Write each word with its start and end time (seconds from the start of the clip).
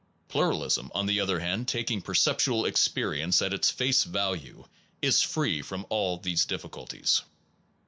Pluralism, 0.29 0.91
on 0.95 1.05
the 1.05 1.19
other 1.19 1.37
hand, 1.41 1.67
taking 1.67 2.01
per 2.01 2.15
ceptual 2.15 2.65
experience 2.67 3.39
at 3.39 3.53
its 3.53 3.69
face 3.69 4.03
value, 4.03 4.65
is 4.99 5.21
free 5.21 5.61
from 5.61 5.85
all 5.89 6.17
these 6.17 6.43
difficulties. 6.43 7.21